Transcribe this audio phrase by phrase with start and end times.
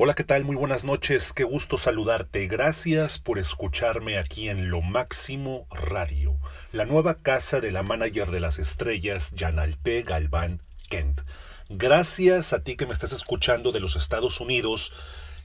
[0.00, 0.44] Hola, ¿qué tal?
[0.44, 2.46] Muy buenas noches, qué gusto saludarte.
[2.46, 6.38] Gracias por escucharme aquí en Lo Máximo Radio,
[6.70, 11.22] la nueva casa de la manager de las estrellas, Janalte Galván Kent.
[11.68, 14.92] Gracias a ti que me estás escuchando de los Estados Unidos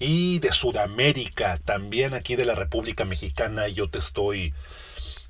[0.00, 3.68] y de Sudamérica, también aquí de la República Mexicana.
[3.68, 4.52] Yo te estoy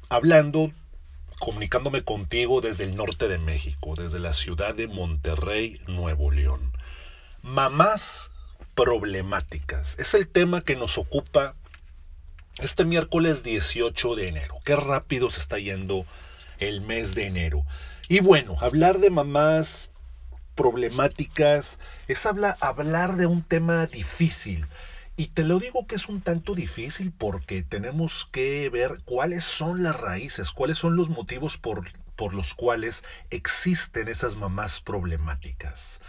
[0.08, 0.72] hablando,
[1.40, 6.72] comunicándome contigo desde el norte de México, desde la ciudad de Monterrey, Nuevo León.
[7.42, 8.30] Mamás
[8.74, 9.98] problemáticas.
[9.98, 11.54] Es el tema que nos ocupa
[12.58, 14.56] este miércoles 18 de enero.
[14.64, 16.04] Qué rápido se está yendo
[16.58, 17.64] el mes de enero.
[18.08, 19.90] Y bueno, hablar de mamás
[20.54, 21.78] problemáticas
[22.08, 24.66] es hablar, hablar de un tema difícil.
[25.16, 29.82] Y te lo digo que es un tanto difícil porque tenemos que ver cuáles son
[29.82, 36.00] las raíces, cuáles son los motivos por, por los cuales existen esas mamás problemáticas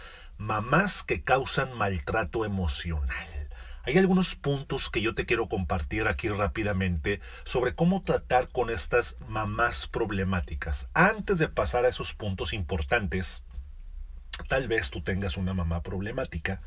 [0.42, 3.48] mamás que causan maltrato emocional.
[3.84, 9.16] Hay algunos puntos que yo te quiero compartir aquí rápidamente sobre cómo tratar con estas
[9.28, 10.88] mamás problemáticas.
[10.94, 13.44] Antes de pasar a esos puntos importantes,
[14.48, 16.60] tal vez tú tengas una mamá problemática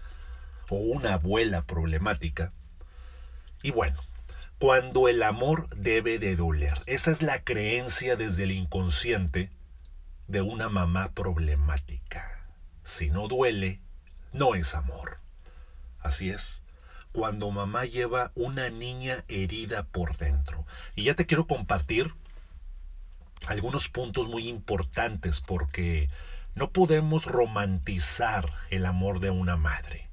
[0.69, 2.53] o una abuela problemática.
[3.61, 4.01] Y bueno,
[4.57, 6.81] cuando el amor debe de doler.
[6.85, 9.51] Esa es la creencia desde el inconsciente
[10.27, 12.34] de una mamá problemática.
[12.85, 13.81] Si no duele,
[14.31, 15.17] no es amor.
[15.99, 16.61] Así es,
[17.13, 20.67] cuando mamá lleva una niña herida por dentro.
[20.95, 22.13] Y ya te quiero compartir
[23.47, 26.09] algunos puntos muy importantes porque
[26.53, 30.07] no podemos romantizar el amor de una madre.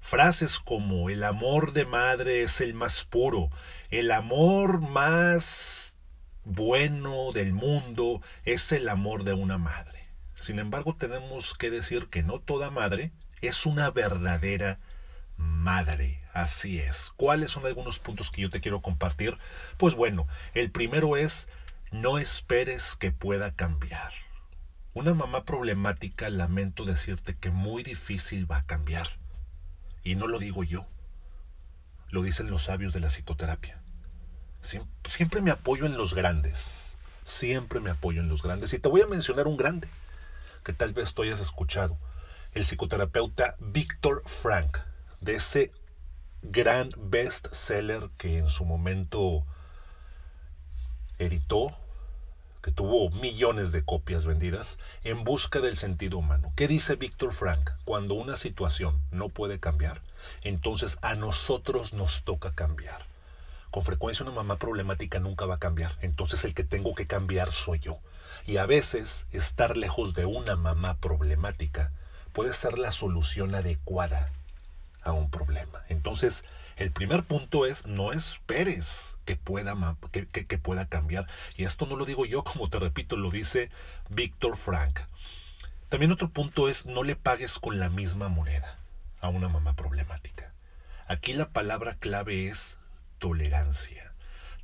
[0.00, 3.48] Frases como el amor de madre es el más puro,
[3.90, 5.96] el amor más
[6.44, 9.99] bueno del mundo es el amor de una madre.
[10.40, 14.80] Sin embargo, tenemos que decir que no toda madre es una verdadera
[15.36, 16.22] madre.
[16.32, 17.12] Así es.
[17.14, 19.36] ¿Cuáles son algunos puntos que yo te quiero compartir?
[19.76, 21.50] Pues bueno, el primero es
[21.92, 24.14] no esperes que pueda cambiar.
[24.94, 29.18] Una mamá problemática, lamento decirte que muy difícil va a cambiar.
[30.04, 30.86] Y no lo digo yo,
[32.08, 33.82] lo dicen los sabios de la psicoterapia.
[34.62, 38.72] Siempre, me apoyo en los grandes, siempre me apoyo en los grandes.
[38.72, 39.86] Y te voy a mencionar un grande
[40.64, 41.98] que tal vez tú hayas escuchado,
[42.52, 44.78] el psicoterapeuta Víctor Frank,
[45.20, 45.72] de ese
[46.42, 49.44] gran bestseller que en su momento
[51.18, 51.70] editó,
[52.62, 56.52] que tuvo millones de copias vendidas, En busca del sentido humano.
[56.56, 57.70] ¿Qué dice Víctor Frank?
[57.84, 60.02] Cuando una situación no puede cambiar,
[60.42, 63.06] entonces a nosotros nos toca cambiar.
[63.70, 67.52] Con frecuencia una mamá problemática nunca va a cambiar, entonces el que tengo que cambiar
[67.52, 67.98] soy yo.
[68.46, 71.92] Y a veces estar lejos de una mamá problemática
[72.32, 74.30] puede ser la solución adecuada
[75.02, 75.82] a un problema.
[75.88, 76.44] Entonces,
[76.76, 79.76] el primer punto es no esperes que pueda,
[80.12, 81.26] que, que, pueda cambiar.
[81.56, 83.70] Y esto no lo digo yo, como te repito, lo dice
[84.08, 85.00] Víctor Frank.
[85.88, 88.78] También otro punto es no le pagues con la misma moneda
[89.20, 90.54] a una mamá problemática.
[91.06, 92.78] Aquí la palabra clave es
[93.18, 94.12] tolerancia.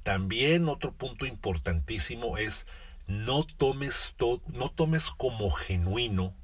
[0.04, 2.66] También otro punto importantísimo es
[3.06, 4.14] no tomes,
[4.46, 6.34] no tomes como genuino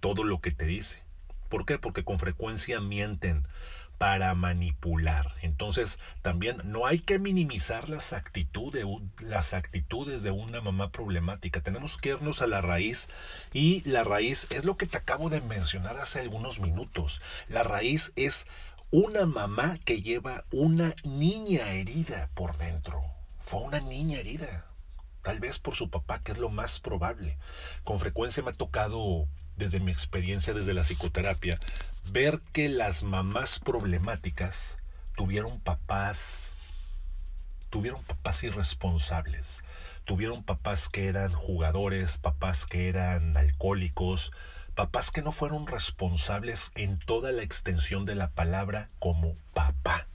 [0.00, 1.02] todo lo que te dice.
[1.48, 1.78] ¿Por qué?
[1.78, 3.46] Porque con frecuencia mienten
[3.98, 5.34] para manipular.
[5.42, 8.84] Entonces, también no hay que minimizar las actitudes,
[9.20, 11.62] las actitudes de una mamá problemática.
[11.62, 13.08] Tenemos que irnos a la raíz
[13.52, 17.22] y la raíz es lo que te acabo de mencionar hace algunos minutos.
[17.48, 18.46] La raíz es
[18.90, 23.02] una mamá que lleva una niña herida por dentro.
[23.38, 24.66] Fue una niña herida
[25.26, 27.36] tal vez por su papá, que es lo más probable.
[27.82, 29.26] Con frecuencia me ha tocado,
[29.56, 31.58] desde mi experiencia, desde la psicoterapia,
[32.04, 34.78] ver que las mamás problemáticas
[35.16, 36.54] tuvieron papás,
[37.70, 39.64] tuvieron papás irresponsables,
[40.04, 44.30] tuvieron papás que eran jugadores, papás que eran alcohólicos,
[44.76, 50.06] papás que no fueron responsables en toda la extensión de la palabra como papá.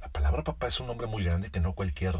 [0.00, 2.16] La palabra papá es un nombre muy grande que no cualquier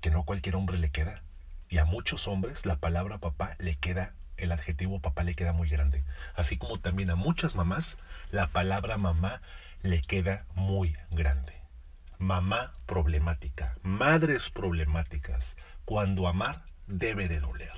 [0.00, 1.22] que no a cualquier hombre le queda.
[1.68, 5.68] Y a muchos hombres la palabra papá le queda, el adjetivo papá le queda muy
[5.68, 6.04] grande.
[6.34, 7.98] Así como también a muchas mamás
[8.30, 9.42] la palabra mamá
[9.82, 11.52] le queda muy grande.
[12.18, 17.72] Mamá problemática, madres problemáticas, cuando amar debe de doler.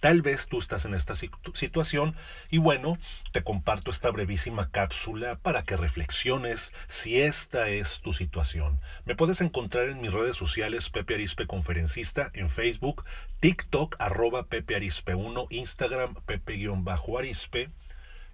[0.00, 2.14] Tal vez tú estás en esta situación
[2.50, 2.98] y bueno,
[3.32, 8.78] te comparto esta brevísima cápsula para que reflexiones si esta es tu situación.
[9.06, 13.04] Me puedes encontrar en mis redes sociales Pepe Arispe Conferencista en Facebook,
[13.40, 17.70] TikTok arroba Pepe Arispe 1, Instagram Pepe-Arispe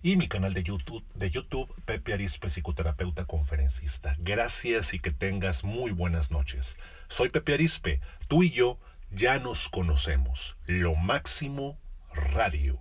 [0.02, 4.16] y mi canal de YouTube, de YouTube Pepe Arispe, psicoterapeuta conferencista.
[4.18, 6.78] Gracias y que tengas muy buenas noches.
[7.08, 8.78] Soy Pepe Arispe, tú y yo
[9.10, 10.56] ya nos conocemos.
[10.66, 11.78] Lo máximo
[12.12, 12.80] radio.